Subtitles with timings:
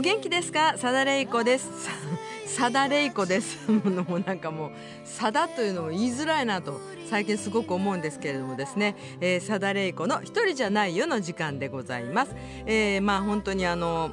[0.00, 0.78] お元気ですか？
[0.78, 1.68] さだれいこです。
[2.46, 3.58] さだれいこです。
[3.70, 4.70] もうなんかもう
[5.04, 12.34] さだというのも言いづらいなと最近すごく思うんですけれどもですね、えー、さだれいこの一人じゃないよの時間でございます。
[12.64, 14.10] えー、まあ本当にあの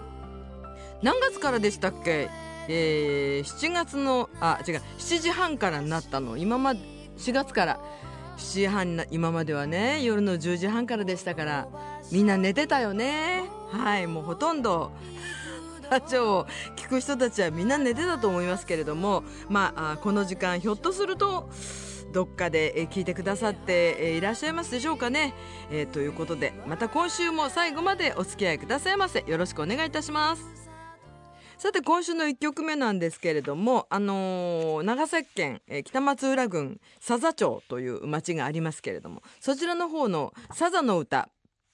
[1.01, 2.27] 何月からでしたっけ？
[2.67, 6.35] えー、7月のあ違う7時半からになったの。
[6.35, 6.81] 今まで
[7.17, 7.79] 4月から。
[8.35, 11.67] 7時半今まではね夜の10時半からでしたから
[12.11, 13.45] みんな寝てたよね。
[13.71, 14.91] はいもうほとんど。
[15.89, 21.49] ラジオを聞く人たちはみんな寝てたと思いますけれどもまあこの時間ひょっとすると
[22.11, 25.33] どっかで聞いてくださっていらっしゃいますでしょうかね、
[25.71, 29.23] えー、ということでまた今週も最後までお付き合いくださいませ。
[29.27, 30.67] よろしくお願いいたします。
[31.57, 41.29] さて今週の1曲目なんですけれども、あのー、長崎県、え、北松浦郡佐々町という町がありますけれどもそちらの方の「佐々の歌」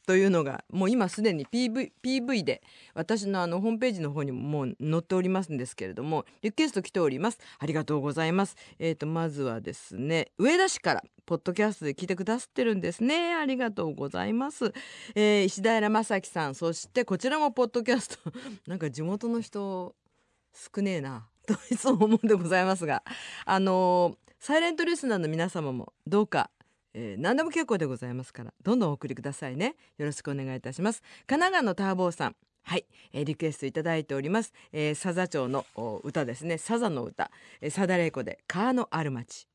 [0.06, 2.62] というのがもう今すでに PV, PV で
[2.94, 7.40] 私のあのホームページの方にももう載っておりますんですけれどもリクエスト来ております。
[7.59, 8.56] ありがとうございます。
[8.80, 13.34] えっ、ー、とまずはですね上田市からポッドキャストで聞いてくださってるんですね。
[13.34, 14.74] ありがとうございます、
[15.16, 18.18] えー、石平正樹さんそしてこちらもポッドキャスト。
[18.68, 19.96] なんか地元の人
[20.54, 21.28] 少ねえな。
[21.46, 23.04] といつも思うんでございますが
[23.46, 26.50] あのー、サイレントリスナーの皆様もどうか
[26.94, 29.76] えー、何でも結構でございますからどんどんお送りくださいね。
[29.98, 31.02] よろしくお願いいたします。
[31.28, 32.36] 神奈川のターボーさん。
[32.66, 35.66] はい、えー、リクエストいただいております、えー、佐々町の
[36.04, 36.58] 歌ですね。
[36.58, 39.48] 佐々の歌、えー、佐田玲子で川のある町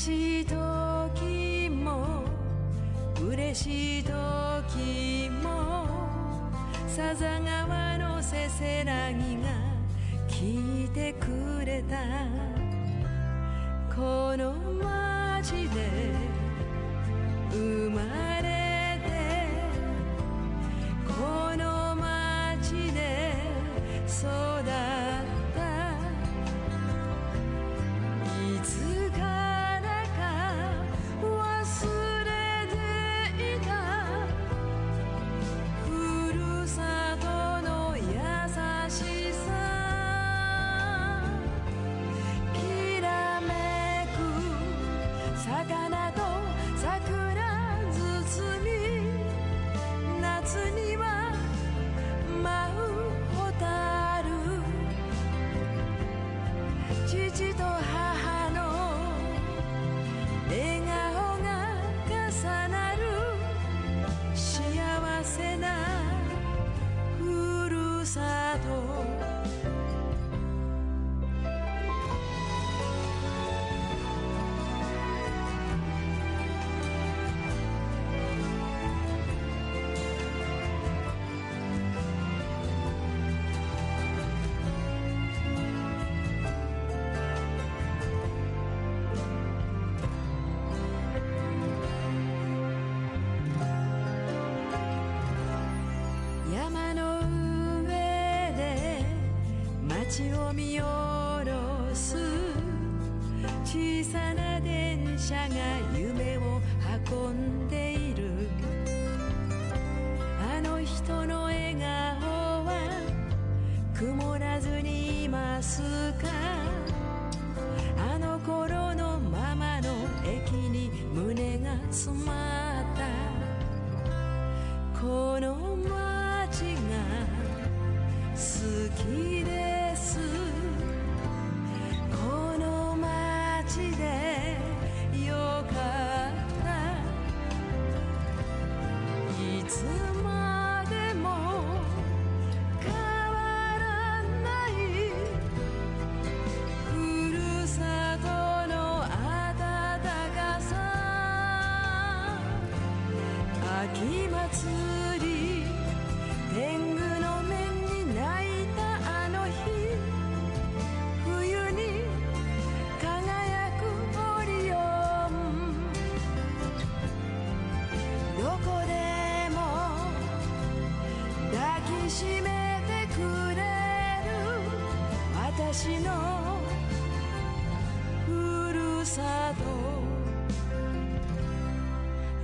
[0.00, 2.24] しい時も
[3.22, 5.84] 嬉しい時も
[6.88, 9.50] さざ川のせせらぎが
[10.26, 11.26] 聞いてく
[11.66, 11.98] れた。
[13.94, 16.14] この街で
[17.52, 18.29] 生まれ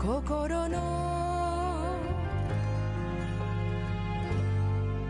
[0.07, 1.99] 心の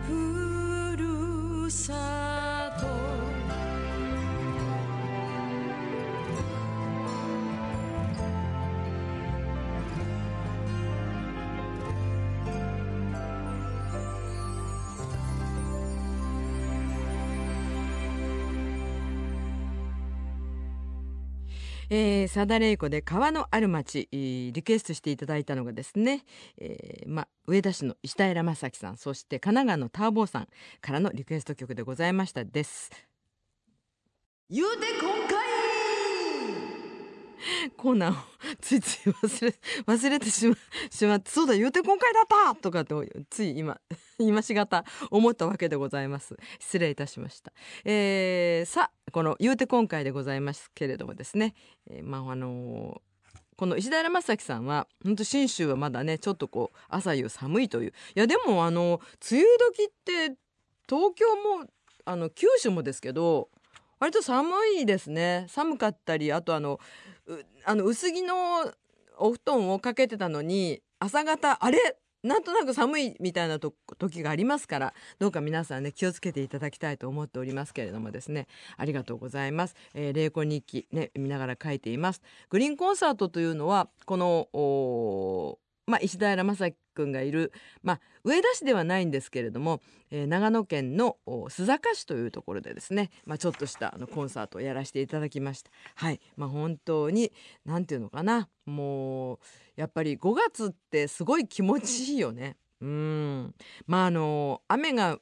[0.07, 2.16] ふるさ
[21.89, 26.25] えー、佐田玲子で川のある町リクエストしていただいたのがですね、
[26.57, 30.47] えー、ま、上田市の石平正樹さんそして神奈川のターボーさん
[30.81, 32.91] からのリクエスト曲でございましたです。
[34.49, 35.16] 言うてこ
[37.77, 38.15] コーナーを
[38.61, 39.55] ついつい忘れ
[39.85, 40.55] 忘れてしま
[40.89, 43.79] しまってそうだ言うて今回だったとかとつい今
[44.19, 46.35] 今しがた思ったわけでございます。
[46.59, 47.53] 失礼いたしました、
[47.85, 51.53] えー、さあこの言うて今回でございますけれどもですね、
[51.89, 57.89] えー、まああのー、この石平正樹さんは本当信州はまだねちょっとこう朝夕寒いという。
[57.89, 59.01] いやでもあの
[59.31, 60.37] 梅雨時って
[60.89, 61.67] 東京も
[62.05, 63.49] あの九州もですけど
[63.99, 64.49] 割と寒
[64.79, 65.45] いですね。
[65.49, 66.79] 寒かったりあとあの
[67.65, 68.71] あの薄着の
[69.17, 71.97] お布団をかけてたのに朝方あれ？
[72.23, 78.47] なんとなく寒いみたいな時がありますからどうか皆さんね気をつけていただきたいと思っておりますけれどもですね。
[78.75, 82.21] ありがとうございます、えー、霊魂日記ね見ながら書いています。
[82.49, 85.57] グリーンコンサートというのはこの
[85.87, 89.79] まあ、石平正樹君がいる、まあ、上田市ではないんですけれども、
[90.11, 95.71] えー、長野県の須坂市というところでですね、まあ、ちょっとしたあのコンサートをやらせていただきました。
[95.95, 97.31] はい、まあ、本当に
[97.65, 99.39] 何て言うのかなもう
[99.77, 102.57] やっぱり5月ってすごい気持ちいいよね。
[102.81, 103.55] うん
[103.87, 105.19] まああの雨が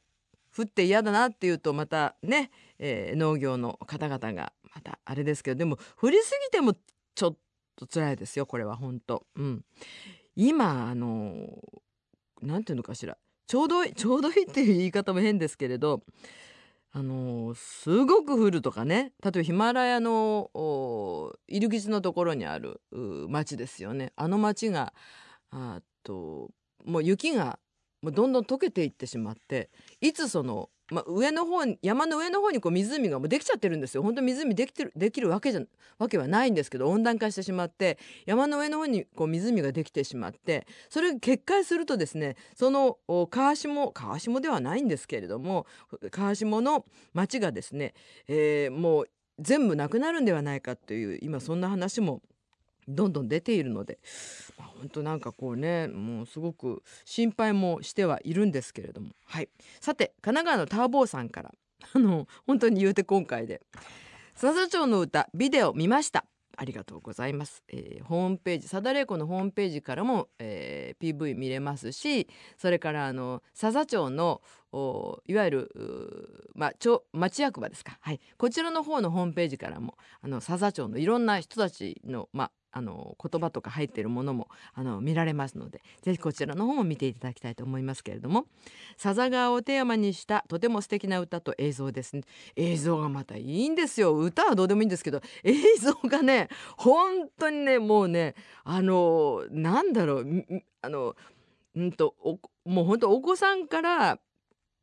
[0.58, 6.74] 降って嫌だなっていうとまたね、えー、農業の方々がまたあれですけどでも降りすぎても
[7.14, 7.38] ちょっ
[7.76, 9.64] と辛いですよこれは本当うん。
[10.36, 11.48] 今あの
[12.42, 13.18] 何て言うのかしら。
[13.48, 16.02] ちょうどいいちょうどいいっていう言い方も変ですけれど
[16.92, 19.12] あのすごく降るとかね。
[19.24, 20.50] 例えばヒマラヤの
[21.48, 22.82] 入り口のところにある
[23.30, 24.14] 町ですよね。
[24.16, 24.94] あの町が
[25.52, 26.50] あと
[26.86, 27.60] もう雪が
[28.02, 29.70] もうどんどん溶けていってしまって
[30.02, 34.04] いつそのまあ、上の方山の上の方にこう湖がもうできちゃってるんですよ。
[34.04, 35.62] 本当湖できてるできるわけじゃ
[35.98, 42.98] わけはないんですけど温暖化してしまって山の上の方にこう湖ができてしまってそれが決壊するとですねその
[43.30, 45.66] 川下川下ではないんですけれども
[46.12, 47.94] 川下の町がですね、
[48.28, 49.10] えー、もう
[49.40, 52.22] 全部なくなるんではないかという今そんな話も
[52.88, 54.00] どんどん出ているので、
[54.58, 59.10] まあ、本当なんかこうねもうすごく心配もしてはいるんですけれども。
[59.26, 59.50] はい。
[59.80, 61.54] さて神奈川のターボーさんから
[61.94, 63.62] あの本当に言うて今回で
[64.36, 66.26] 「笹町の歌ビデオ見ました」
[66.58, 74.42] ありがとうございます、えー、ホームページサダレイコのホームページからも、えー、PV 見れますしそれからあの笹町の
[75.26, 77.98] いわゆるまあ町町役場ですか。
[78.02, 78.20] はい。
[78.38, 88.48] こちらの方のホームページからもあの笹町のいろんな人たちのまああの言葉とか入ってるものもあの見られますのでぜひこちらの方も見ていただきたいと思いますけれども
[88.98, 92.24] 笹川をテーマにしたとても素敵な歌と映像ですね。
[92.58, 94.14] 映像がまたいいんですよ。
[94.18, 100.46] 歌はどうでもいいんですけど映像がね本当にねもうねあのなんだろう
[100.82, 101.16] あの
[101.78, 102.14] うんと
[102.66, 104.20] もう本当お子さんから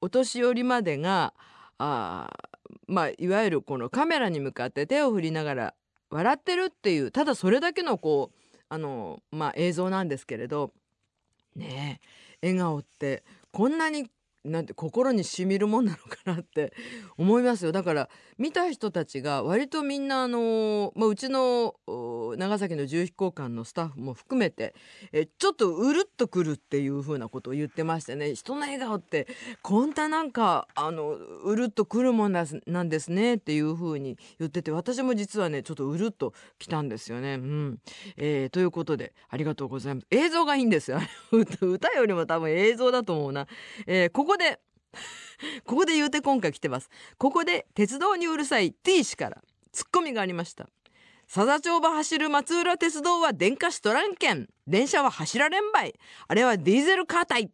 [0.01, 1.35] お年寄りまでが
[1.77, 2.31] あ
[2.87, 5.75] まあいわゆるこのカメラに向かって手を振りながら
[6.13, 10.73] 笑ってるっていうただそれだけのこうあの、まあ、映像なんですけれど
[11.57, 12.01] ね
[12.43, 14.11] 笑顔ってこんなに
[14.45, 16.73] なんて心にしみるもんなのかなって
[17.17, 18.09] 思いますよだから
[18.39, 21.77] 見た人たちが割とみんなあの、まあ、うちの
[22.37, 24.75] 長崎の重飛行館のスタッフも含めて
[25.13, 29.29] えちょっとうるっとくるっていうふうなことを言ってましてね人の笑顔って
[29.63, 37.35] こんななんかあのうるっとくるもんなんですねっていうふうに言ってて私も実はねちょっとうるっときたんですよね。
[37.35, 37.79] うん
[38.17, 40.07] えー、ということでありがとうございます。
[40.11, 41.01] 映像がいいんですよ
[41.61, 43.47] 歌よりも多分映像だと思うな。
[43.87, 44.61] えー、ここで
[45.65, 46.89] ここで言うて今回来てます。
[47.19, 50.69] ここで鉄道にうるさい T 氏からツッコミがありました。
[51.27, 54.49] 佐々町場走る松浦鉄道は電化しとらんけん。
[54.67, 55.95] 電車は走られんばい。
[56.29, 57.47] あれはディーゼルカー隊。
[57.49, 57.53] こ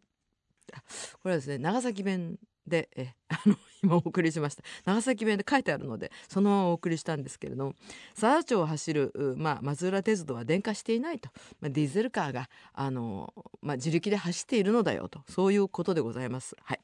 [1.25, 4.63] れはですね、長崎弁で、え、あの、今お送りしました。
[4.85, 7.75] 長崎弁で書いてあるので、そのままお送りしたんですけれども、
[8.13, 11.29] 佐々町を走る、まあ、松浦鉄道は電化していないと。
[11.61, 15.21] まあ、ディーゼルカーが、あの、まあ、自力で走っているのだよと。
[15.29, 16.55] そういうことでございます。
[16.63, 16.79] はい。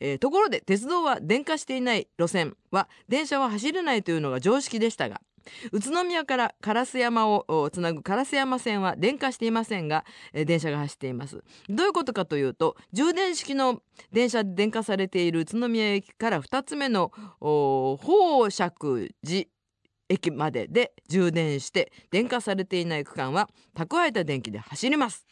[0.00, 5.20] えーところで鉄道は電化していない路線は電車は走れないというのが常識でしたが
[5.72, 11.42] 宇都宮から烏山をつなぐ烏山線は電化していませんが、えー電車が走っています。
[11.68, 19.46] どういうことかというと充電式の電車で電化されている宇都宮駅から2つ目の宝積寺
[20.08, 25.26] 駅までで充電して電化されていない区間は蓄えた電気で走ります。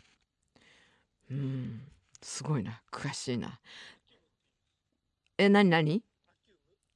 [1.31, 1.81] うん
[2.21, 2.81] すごいな。
[2.91, 3.61] 詳しいな。
[5.37, 6.03] え何何？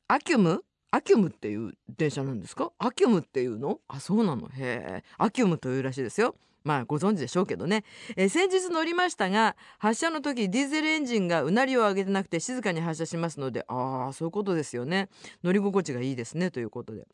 [0.09, 2.73] ACCUM？ACCUM っていう電車なんですか？
[2.79, 3.81] ACCUM っていうの？
[3.89, 4.49] あそうなの。
[4.49, 5.05] へえ。
[5.19, 6.35] ACCUM というらしいですよ。
[6.65, 7.85] まあご存知でしょうけどね、
[8.17, 15.09] えー先日乗りましたが発車の時ディーゼルエンジンがうなりを上げてなくて静かに発車しますのでああそういうことですよね。
[15.43, 17.07] 乗り心地がいいですねということで。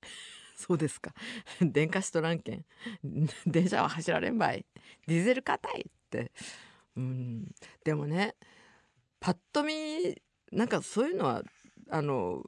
[0.56, 1.12] そうですか。
[1.60, 2.64] 電化しとらんけん。
[3.46, 4.64] 電車は走られんばい。
[5.06, 6.32] ディーゼル硬いって。
[6.96, 7.54] うん。
[7.84, 8.34] でもね
[9.20, 10.20] パッと見
[10.52, 11.42] なんかそういうのは
[11.90, 12.42] あの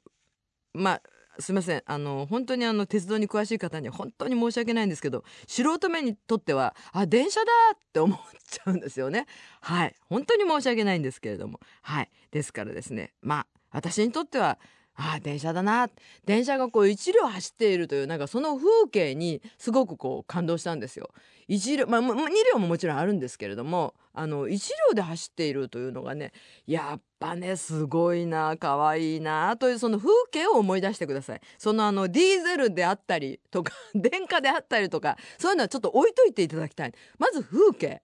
[0.77, 1.03] まあ
[1.39, 1.83] すいません。
[1.85, 8.19] あの本当にあの鉄道に詳しい方には本当に申し訳ないんですけど素人目にとってはあ電車だって思っ
[8.49, 9.27] ちゃうんですよね。
[9.61, 9.95] はい。
[10.09, 11.61] 本当に申し訳ないんですけれども。
[11.83, 12.11] はい。
[12.31, 13.13] ですからですね。
[13.21, 14.59] まあ私にとっては
[14.97, 15.89] ああ電車だな
[16.25, 21.11] 電車がこう一両走っているというなんかその風景にすごくこう感動したんですよ。
[21.49, 22.15] 一両まあ2
[22.53, 26.33] 両ももちろんあるんですけれどもあの1両で走っているというのがね
[26.67, 31.41] やっぱねすごいな可愛いなというその風景を思い出してください。
[31.59, 36.93] そのあのディーゼルであったりとか 電化であったりとかそういうのはちょっと置いといていただきたい。
[37.19, 38.03] まず風景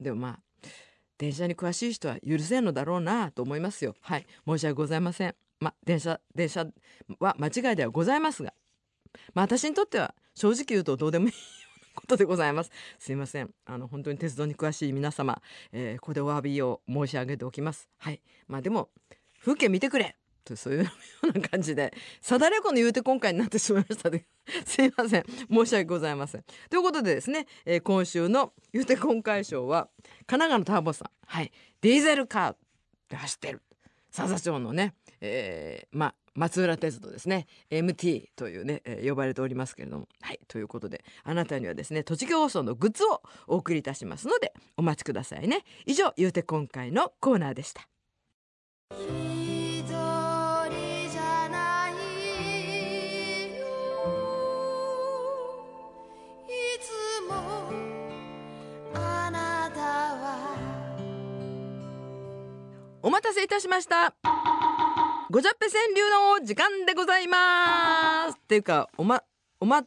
[0.00, 0.40] でもまあ
[1.18, 3.94] 電車に詳しい人は許せんのだろうなと思いますよ。
[4.00, 5.43] はい申し訳ございません。
[5.60, 6.66] ま電車電車
[7.18, 8.52] は間違いではございますが
[9.34, 11.32] まあ私にとっては正直言うとどうでもいい
[11.94, 12.70] ことでございます。
[12.98, 13.54] すいません。
[13.64, 15.40] あの本当に鉄道に詳しい皆様、
[15.72, 17.88] えーここでお詫びを申し上げておきます。
[17.98, 18.20] はい。
[18.48, 18.90] まあでも
[19.40, 20.90] 風景見てくれとそういうよ
[21.22, 24.26] うな感じでさだれこの言うて今回になってしまいましたで
[24.66, 29.88] すいません申し訳ございませんということでですね、えー今週の言うて今回賞は
[30.26, 32.56] 神奈川のターボさんはいディーゼルカー
[33.08, 33.62] で走ってる
[34.14, 37.46] 佐々町のね、えーまあ松浦鉄道ですね。
[37.70, 40.08] MT というね、えー呼ばれておりますけれども。
[40.20, 45.64] はいということであなたにはですね栃木放送のグッズをお送りいたしますのでお待ちくださいね。
[45.86, 47.88] 以上ゆうて今回のコーナーでした。
[63.06, 64.14] お待たせいたしました。
[65.30, 68.38] ごじゃっぺ川柳の時間でございます。
[68.38, 69.22] っていうかおま
[69.60, 69.86] お待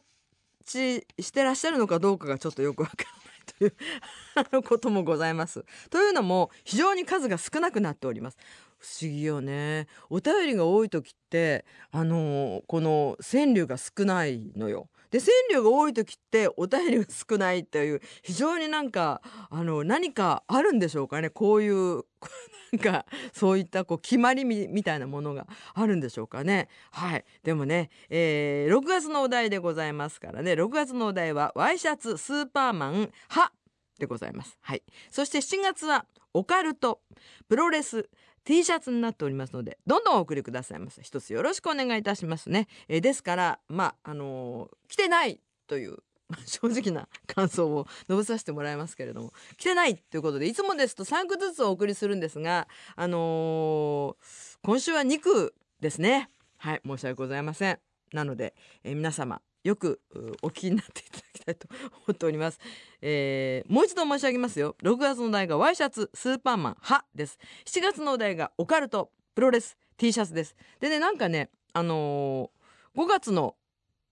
[0.64, 3.74] ちしてらっしゃるのかどうかがちょっとよくわからないという
[4.38, 5.64] あのこともございます。
[5.90, 8.38] というのも非常に数が少なくなっております。
[8.78, 9.88] 不思議よね。
[10.10, 14.88] お便りが多い時ってあのこの川柳が少ないのよ。
[15.10, 22.04] で川柳が多い時ってお便りが少ないという非常になんかあの何かあるんでしょうかねこういう
[22.72, 26.68] なんかそういったこう決まりみたいなものがあるんでしょうかね。
[26.90, 27.24] はい。
[27.42, 33.52] でもね、えー6月のお題でございますからね、6月のお題はワイシャツスーパーマンは
[33.98, 34.58] でございます。
[34.60, 34.82] はい。
[35.10, 37.00] そして7月はオカルト、
[37.48, 38.08] プロレス、
[38.48, 41.02] T シャツになっておりますので、どんどんお送りくださいませ。
[41.02, 42.66] 一つよろしくお願いいたしますね。
[42.88, 45.98] えーですから、まあ、あのー来てないという、
[46.46, 56.30] 正直な感想を述べさせてもらいますけれども、来てないということで、いつもですと3句ずつお送りするんですが、あのー今週は2句ですね。
[56.56, 57.78] はい、申し訳ございません。
[58.14, 60.00] なので、えー皆様、よく
[60.40, 61.68] お聞きになっていただきたいと
[62.06, 62.58] 思っております。
[63.02, 64.76] えーもう一度申し上げますよ。
[64.82, 67.38] 6月のお題がワイシャツ、スーパーマン、はです。
[67.66, 70.56] 7月のお題がオカルト、プロレス、T シャツです。
[70.80, 73.54] でね、なんかね、あのー5月の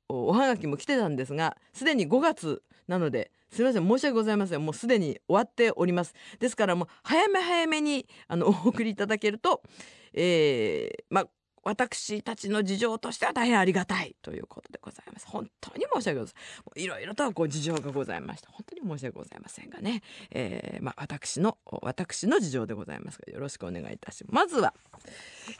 [0.08, 4.64] おおはがきも来てたんですが、すでに5月なので、すみません、申し訳ございません。
[4.64, 6.12] もうすでに終わっております。
[6.38, 9.62] ですからもう、早め早めに、あの、お送りいただけると、
[10.12, 11.26] えーまあ、
[11.66, 15.26] 私たちの事情としては大変ありがたいということでございます。
[15.26, 16.85] 本当に申し訳ございません。
[16.85, 18.52] いろいろとこう事情がございました。
[18.52, 20.00] 本当に申し訳ございませんがね。
[20.30, 24.32] えーまあ、私の、私の事情でございますが、よろしくお願いいたします。
[24.32, 24.75] まずは、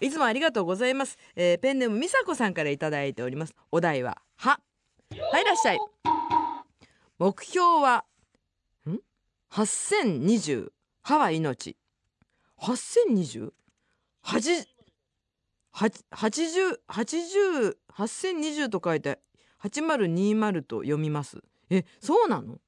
[0.01, 1.19] いつもありがとうございます。
[1.35, 3.57] えーペンネームみさこさんからいただいております。
[3.73, 4.61] お題は、は。
[5.11, 5.79] はい、いらっしゃい。
[7.19, 8.05] 目標は、
[8.89, 9.01] ん
[9.51, 10.71] ?8020。
[11.03, 11.77] 歯は命。
[12.61, 13.51] 8020?
[14.23, 14.76] 8
[15.77, 19.21] 80、80、8020と書いて、
[19.63, 21.43] 8020と読みます。
[21.69, 22.59] え、そうなの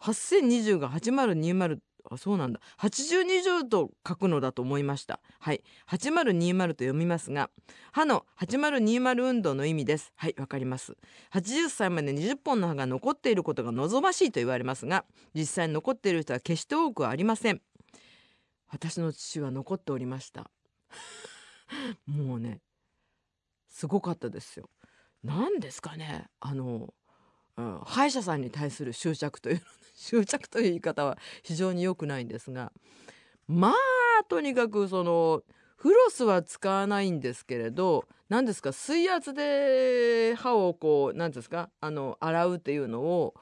[0.00, 2.60] ?8020 が8020、あそうなんだ。
[2.78, 5.20] 8020と書くのだと思いました。
[5.38, 5.62] はい。
[5.90, 7.50] 8020と読みますが
[7.90, 10.12] 歯の8020運動の意味です。
[10.14, 10.96] はいわかります。
[11.32, 17.60] 80歳まで20本の歯が残っていることが望ましいと言われますが実際に残っている人は決して多くはありません。
[18.68, 20.48] 私の父は残っておりました。
[22.06, 22.60] もうね
[23.68, 24.70] すごかったですよ
[25.22, 26.94] 何ですかねあの、
[27.56, 29.62] うん、歯医者さんに対する執着という
[29.94, 32.72] 執着という言い方は非常に良くないんですが
[33.46, 35.42] まあとにかくその
[35.76, 43.34] フロスは使わないんですけれど何ですか水圧で歯をこう何ですかあの洗うっていうのを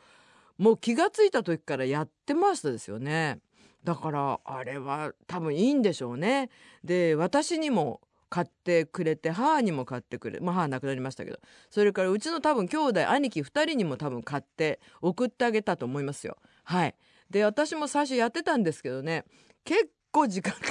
[0.58, 3.40] もう気がついた時からやってましたですよね。
[3.82, 6.50] だからあれは多分いいんでしょうね。
[6.84, 8.00] で私にも
[8.34, 11.38] 買ってくれて母にも買ってくれまあ母亡くなりましたけど
[11.70, 16.36] それからうちの多分兄弟兄貴2人にも多分買って送ってあげたと思いますよ。
[16.64, 16.96] はい。
[17.30, 19.24] で私も最初やってたんですけどね
[19.64, 20.66] 結構時間かか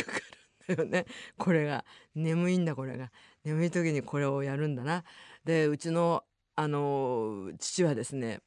[0.67, 1.05] るんだよね。
[1.37, 1.85] これが。
[2.15, 3.11] 眠いんだこれが。
[3.45, 5.05] 眠い時にこれをやるんだな。
[5.45, 6.25] でうちの
[6.57, 8.41] あの父はですね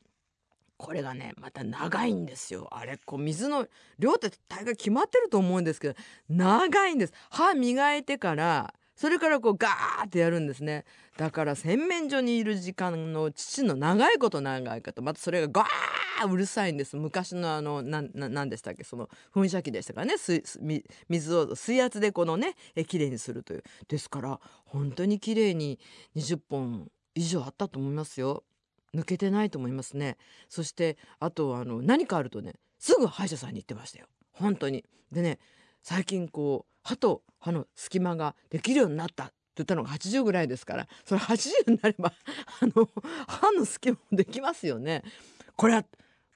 [0.76, 2.68] これがねまた長いんですよ。
[2.70, 3.66] あれこう水の
[3.98, 5.94] 量って大概決まってると思うんですけど
[6.28, 7.14] 長いんです。
[7.30, 10.84] 歯磨いてからそれからこうガーってやるんですね。
[11.18, 15.02] だから洗面所にいる時間の父の長いこと長いかと。
[15.02, 16.96] またそれがガーうるさいんです。
[16.96, 18.84] 昔のあのなななんでしたっけ？
[18.84, 20.42] その噴射器でしたからね水
[21.08, 23.64] 水を水圧でこのねえきれいにするという。
[23.86, 25.78] ですから本当にきれいに
[26.16, 28.44] 20本以上あったと思いますよ。
[28.94, 30.16] 抜けてないと思いますね。
[30.48, 34.06] そしてあとあの何かあるとねすぐ歯医者さんに行ってましたよ。
[34.32, 34.86] 本当に。
[35.12, 35.38] でね
[35.82, 42.12] 最近こう歯と歯の隙間ができるようになったって言ったのが80ぐらいですからそれ80になれば
[42.62, 42.88] あの
[43.26, 45.02] 歯の隙間もできますよね。
[45.56, 45.84] これは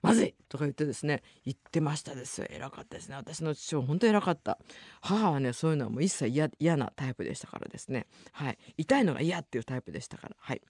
[0.03, 2.47] まずいとか言ってですね言ってましたですよ。
[2.51, 3.17] 偉かったですね。
[3.17, 4.59] 私の父は本当偉かった。
[5.03, 8.07] 母はねそういうのはもう一切嫌なタイプでしたからですね。
[8.33, 8.59] はい。
[8.77, 10.37] 痛いのが嫌っていうタイプでしたから。
[10.39, 10.63] はい、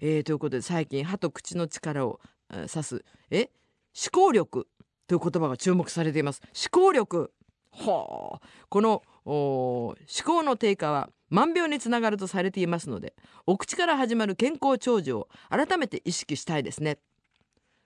[0.00, 3.50] えー、ということで最近歯と口の力を、えー指すえ
[3.94, 4.66] 思考力
[5.06, 6.40] という言葉が注目されています。
[6.54, 7.32] 思考力
[7.72, 13.14] はあこの思考の低下は万病につながるとされていますので
[13.46, 16.98] お口から始まる健康長寿を改めて意識したいですね。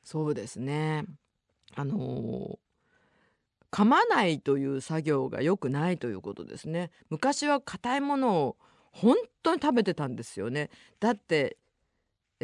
[0.02, 1.04] そうですね。
[1.74, 2.58] あのー
[3.74, 6.92] 噛まないという作業が良くないということですね。
[7.10, 8.56] 昔は硬いものを
[8.92, 10.70] 本当に食べてたんですよね。
[11.00, 11.56] だって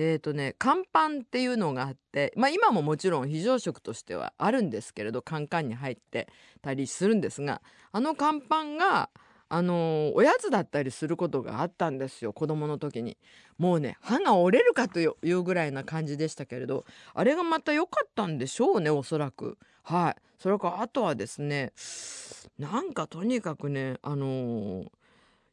[0.03, 6.27] えーとね乾パンっていうのがあってまあ今ももちろん非常食としてはあるんですけれどカンカンに入って
[6.63, 7.61] たりするんですが
[7.93, 9.11] あの乾パンが
[9.51, 13.19] あのーおやつだったりすることがあったんですよ子供の時に。
[13.59, 19.59] もうね歯が折れるかというぐらいな感じでしたけれどあれがまた良かったんでしょうねおそらく。
[19.83, 20.23] はい。
[20.39, 21.73] それからあとはですね
[22.59, 24.87] なんかとにかくねあのー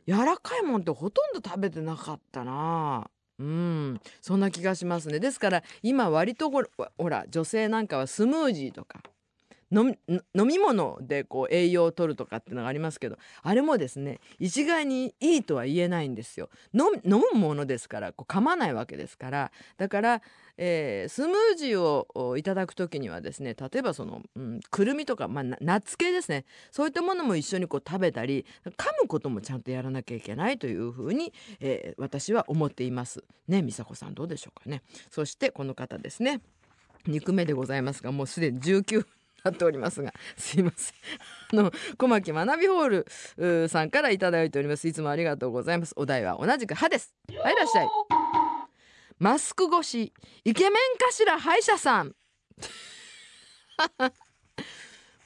[0.07, 3.09] 柔らかいもんってほとんど食べてなかったな。
[3.39, 4.01] うん。
[4.21, 5.19] そんな気がしますね。
[5.19, 9.01] ですから今割とほら女性なんかはスムージーとか。
[9.71, 9.97] 飲
[10.33, 16.49] み物でこう栄養を取るとかっていうのがありますけどあれもですね一概にいいとは言えないんですよ。
[16.73, 19.51] 飲むものですからこう噛まないわけですから。
[19.77, 20.21] だから、
[20.57, 26.45] えースムージーをいただく時にはですね例えばその、うん、くるみとか、まあ、ナッツ系ですね。
[26.71, 33.23] そういったものも一緒にこう食べたり噛むこともちゃんとやらなきゃいけないというふうに、えー私は思っています。
[33.47, 34.81] ね美佐子さんどうでしょうかね。
[35.09, 36.41] そしてこの方ですね。
[37.07, 39.05] 肉目でございますがもうすでに19分
[39.47, 40.95] なっておりますが すいません。
[41.59, 44.87] あの小牧学びホールーさんからいただいております。
[44.87, 45.93] いつもありがとうございます。
[45.95, 47.15] お題は同じく歯です。
[47.29, 47.89] はいいらっしゃい。
[49.19, 52.15] マスク越しイケメンかしら歯医者さん。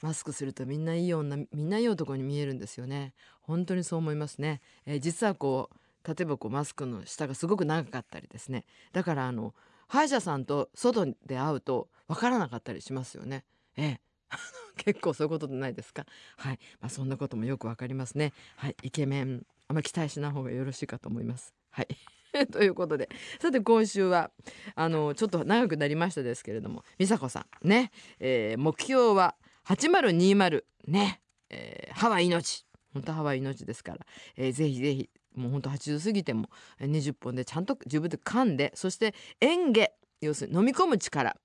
[0.00, 3.14] マスクするとみんないい女みんないい男に見えるんですよね。
[3.42, 8.64] 本当にそう思いますね、えー実はこう例えばこうマスクの下がすごく長かったりですね。
[8.92, 9.54] だからあの
[9.86, 13.44] 歯医者さんと外で会うとわからなかったりしますよね。
[13.76, 14.00] ええ
[14.76, 16.06] 結構そういうことじゃないですか？
[16.36, 18.32] はい、まあ、そんなこともよくわかりますね。
[18.56, 18.76] はい。
[18.82, 21.54] イケメンあんま期待しない方がよろしいかと思います。
[21.70, 21.88] はい。
[22.50, 23.08] ということで。
[23.40, 24.30] さて今週は
[24.74, 32.64] あのちょっと長くなりましたですけれども美佐子さんね、えー目標は8020ね、えー歯は命
[32.94, 41.36] 本当歯は命ですから、えーぜひぜひもう本当80過ぎても20本でちゃんと自分で噛んでそして嚥下要するに飲み込む力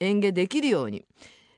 [0.00, 1.04] 嚥下できるように、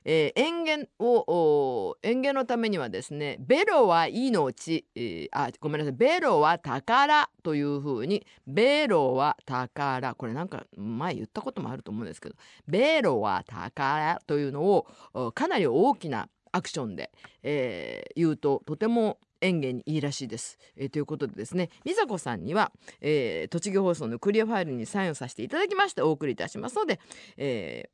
[0.05, 12.35] えー、嚥下をお嚥下のためにはですねベロは命、えーあごめんなさいベロは宝というふうにベロは宝これなんか前言ったこともあると思うんですけど
[12.67, 17.11] ベロは宝というのをかなり大きなアクションで、
[17.43, 20.57] えー言うととても演芸にいいらしいです。
[20.75, 26.99] えーということでですね美佐子さんには、えー栃木放送のクリアファイルにサインをさせていただきましてお送りいたしますので、
[27.37, 27.89] えー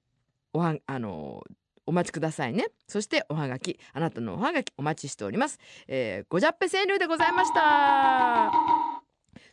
[0.54, 2.68] おはあのーお待ちくださいね。
[2.88, 3.80] そしておはがき。
[3.94, 8.52] あなたのおはがきお待ちしております、えー、ごじゃっぺ川柳でございました。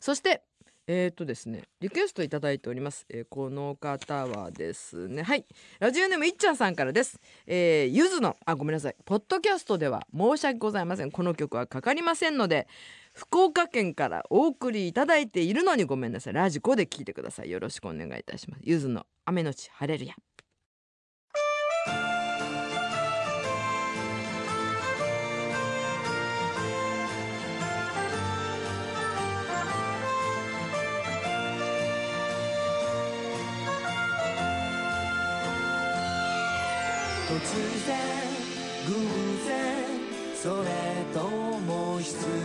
[0.00, 0.42] そして
[0.88, 5.46] えーとですねリクエストいただいております、えーこの方はですねはい。
[5.78, 7.20] ラジオネームいっちゃんさんからです。
[7.46, 8.96] えーゆずのあごめんなさい。
[9.04, 11.12] ポッドキャストでは申し訳ございません。
[11.12, 12.66] この曲はかかりませんので
[13.12, 16.32] 福岡県からお送りいただいているのにごめんなさい。
[16.32, 17.50] ラジコで聞いてください。
[17.50, 18.62] よろしくお願いいたします。
[18.64, 20.14] ゆずの雨のち晴れるや。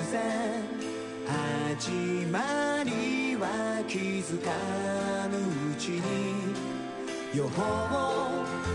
[0.10, 0.18] さ
[1.28, 1.92] 始
[2.32, 2.40] ま
[2.86, 4.50] りは気づか
[5.28, 5.38] ぬ
[5.74, 6.54] うちに
[7.36, 8.67] 予報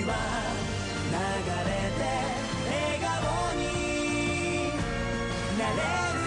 [0.00, 0.12] 流れ
[1.98, 2.00] て
[2.66, 4.72] 笑顔に
[5.58, 5.80] なれ
[6.14, 6.19] る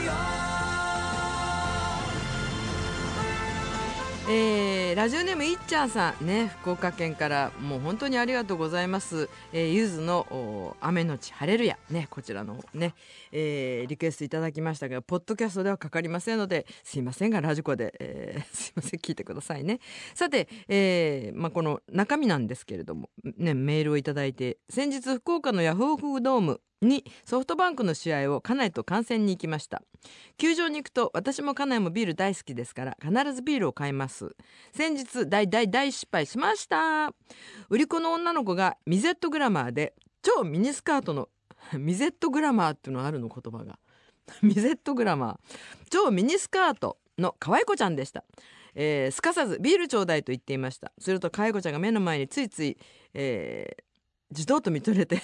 [4.30, 12.94] えーラジオネームいっちゃんさんね福岡県からもう本当にありがとうございます、えーゆずの雨のち晴れるやねこちらのね、
[13.34, 19.80] えーリクエストいただきましたがポッドキャストではかかりませんのですいませんがラジコで、えー すいません聞いてくださいね。
[20.14, 29.82] さて、えーまあ、この中身なんですけれどもねメールをいただいて先日福岡のヤフオクドームにソフトバンクの試合を家内と観戦に行きました。
[30.38, 34.36] 球場に行くと私も家内もビール大好きですから必ずビールを買います。
[34.74, 37.14] 先日大大大失敗しました。
[37.70, 41.30] 売り子の女の子がミゼットグラマーで超ミニスカートの
[41.78, 43.80] ミゼットグラマーっていうのあるの言葉が。
[44.42, 45.90] ミゼットグラマー。
[45.90, 48.24] 超ミニスカートの可愛い子ちゃんでした、
[48.74, 50.92] えーすかさずビールちょうだいと言っていました。
[50.98, 52.78] すると可愛い子ちゃんが目の前についつい、
[53.14, 53.84] えー、
[54.32, 55.22] 自動と見とれて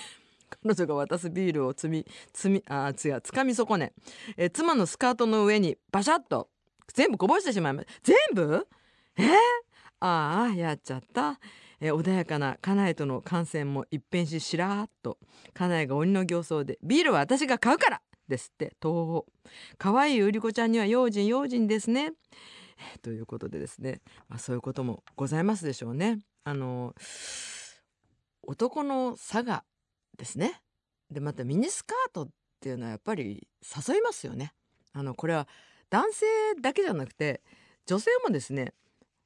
[0.64, 3.94] 彼女が渡すビールを積み積みあー違う掴み損ね、
[4.38, 6.50] えー妻のスカートの上にバシャッと
[6.94, 7.94] 全部こぼしてしまいました。
[8.04, 8.68] 全部？
[9.18, 9.28] えー、
[10.00, 11.40] ああやっちゃった、
[11.80, 15.18] えー穏やかな家内との観戦も一変ししらーっと
[15.54, 19.24] 家内が鬼の形相で「ビールは私が買うから!」ですって東宝。
[19.78, 22.14] 可愛い売り子ちゃんには用心用心ですね。
[22.94, 26.20] えーということでですね、まあ、そういうこともございますでしょうね。
[26.44, 26.96] あの
[28.44, 29.64] 男の差が
[30.20, 30.62] ですね。
[31.10, 32.30] でまたミニスカートっ
[32.60, 34.54] ていうのはやっぱり誘いますよね。
[34.94, 35.48] あのこれは
[35.90, 36.26] 男性
[36.62, 37.42] だけじゃなくて
[37.88, 38.74] 女性もですね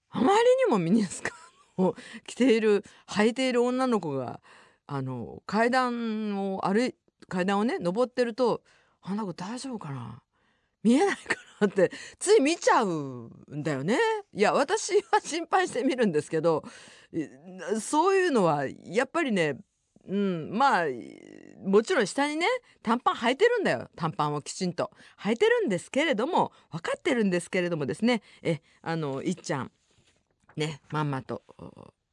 [0.09, 1.31] あまりにもミニスカー
[1.75, 4.39] トを着ている履いている女の子が
[4.87, 6.95] あの階段を歩い
[7.27, 8.61] 階段をね登ってると
[9.01, 10.21] あんな子大丈夫かな？
[10.83, 13.97] 見えないかなってつい見ちゃうんだよね。
[14.33, 16.63] いや私は心配してみるんですけど
[17.81, 19.57] そういうのはやっぱりね
[20.07, 20.49] うん。
[20.51, 20.85] まあ
[21.65, 22.45] もちろん下にね。
[22.81, 23.89] 短パン履いてるんだよ。
[23.95, 24.91] 短パンをきちんと。
[25.19, 28.21] 履いてるんですけれども分かってるんですけれどもですね。
[28.41, 29.71] えあのいっちゃん。
[30.55, 31.41] ねまんまと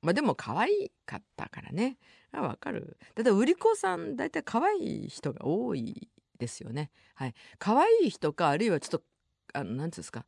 [0.03, 1.98] まあでも可愛かったからね。
[2.33, 2.96] あわかる。
[3.14, 6.90] だって売り子さん大体可愛い人が多いですよね。
[7.14, 7.35] はい。
[7.59, 9.03] 可愛い人かあるいはちょっと
[9.53, 10.24] あのなんつうんですか。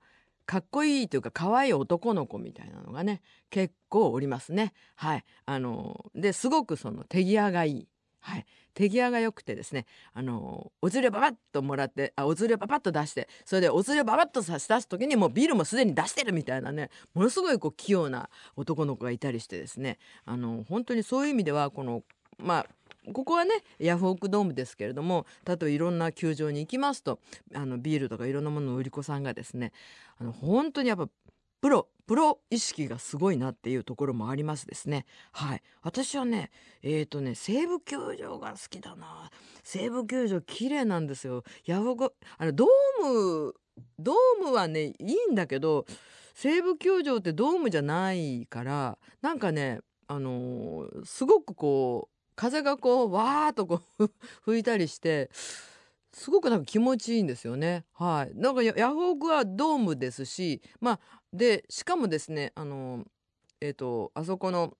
[0.46, 4.72] かっこいいというか可愛い男の子みたいなのがね結構おりますね。
[4.96, 5.24] はい。
[5.46, 7.88] あのですごくその手際がいい。
[8.20, 8.46] はい。
[8.74, 22.02] 手際が良くてですねあのお釣りをババッともらってあお釣りをババッと出してそれでお釣りをババッと差し出す時にもうビールもすでに出してるみたいなねものすごいこう器用な男の子がいたりしてですねあの本当にそういう意味ではこの
[22.38, 22.66] まあ
[23.12, 27.18] ここはねヤフオクドームですけれども例えばいろんな球場に行きますと
[27.54, 29.72] あのビールとかいろんなものの売り子さんがですね
[30.18, 31.08] あの本当にやっぱ
[31.60, 35.06] プロプロ意識がすごいなっていうところもありますですね。
[35.30, 35.62] はい。
[35.82, 36.50] 私はね
[36.82, 39.30] えっ、とね西武球場が好きだな。
[39.62, 41.44] 西武球場綺麗なんですよ。
[41.64, 42.68] ヤフオクあのドー
[43.46, 43.54] ム
[43.98, 45.86] ドームはねいいんだけど
[46.34, 54.10] 西武球場ってドームじゃないからなんかねあのーすごくこう風がこうわーっとこう
[54.44, 55.30] 吹いたりして
[56.12, 57.84] すごくなんか気持ちいいんですよね。
[57.94, 61.00] はい、なんかヤフオクはドームですしまあ
[61.32, 63.04] でしかもですねあの
[63.60, 64.76] えっ、とあそこの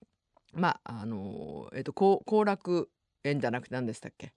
[0.52, 2.90] まああのえっ、と後後楽
[3.24, 4.32] 園じゃなくて何でしたっけ？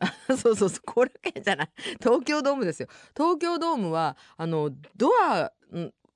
[0.00, 1.70] あ そうそうそう後楽園じゃない。
[2.00, 2.88] 東京ドームですよ。
[3.16, 5.52] 東京ドームはあのドア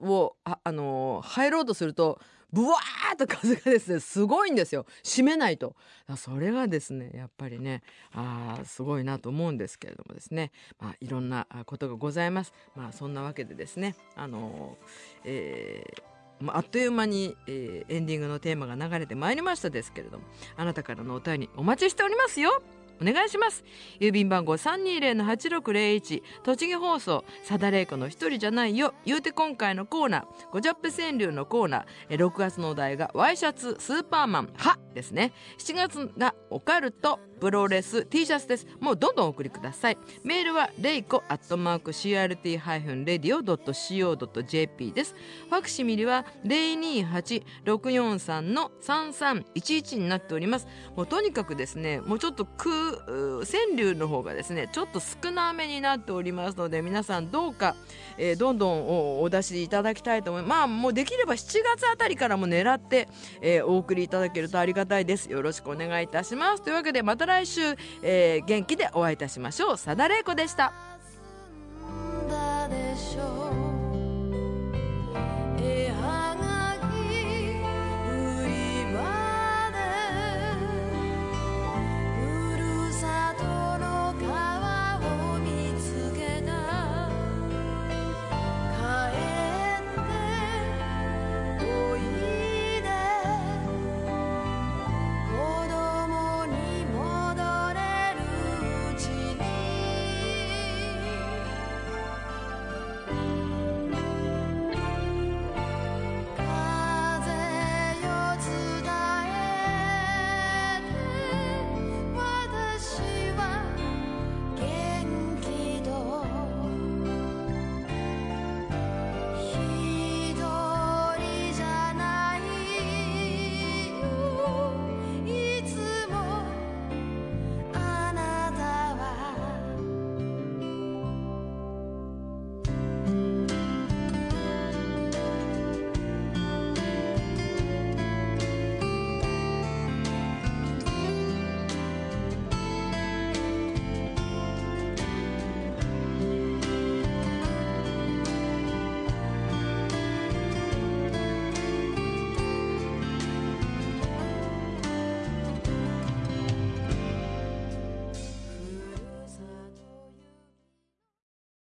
[0.01, 2.21] をああの入ろうとすると
[2.53, 4.87] ブワーっと風がですねすごいんですよ。
[5.05, 5.75] 閉めないと。
[6.17, 7.83] それがですねやっぱりね
[8.13, 12.53] あすごいなと思うんですけれどもですね、まあ、いろんなことがございます。
[12.75, 14.77] まあそんなわけでですねあの
[15.25, 16.03] えー
[16.49, 20.25] あっという間に、えーエンディングのテーマが流れてまいりましたですけれども
[20.57, 22.63] あなたからのお便りお待ちしておりますよ。
[23.01, 23.65] お願いします。
[24.01, 28.95] 郵便番号320-8601栃木放送さだれいこの一人じゃないよ。
[29.05, 35.33] 言うて今回のコーナーごジャップ川柳のコーナー6月のお題がワイシャツスーパーマンはですね。
[35.59, 37.21] 7月がオカルト。
[37.41, 38.67] プロレス T シャツです。
[38.81, 39.99] もうどんどんお送りください。
[40.25, 45.15] メールはレイコアットマーク CRT-radio.co.jp です。
[45.49, 50.67] ファクシミリは028-643の3311になっております。
[50.97, 52.75] もうとにかくですねもうちょっと空
[53.07, 53.45] 川
[53.77, 57.77] 柳の方がですねちょっと少なめになっておりますので皆さんどうか、
[58.19, 60.51] えーどんどんおお出しいただきたいと思います。
[60.51, 63.09] まあもうできれば7月あたりからも狙って、
[63.41, 65.31] えーお送りいただけるとありがたいです。
[65.31, 66.63] よろしくお願いいたします。
[66.63, 67.61] というわけでまた来週、
[68.03, 69.77] えー元気でお会いいたしましょう。
[69.77, 70.96] さだれいこでした。